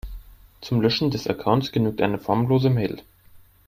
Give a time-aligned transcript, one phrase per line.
[0.61, 3.03] Zum Löschen des Accounts genügt eine formlose Mail.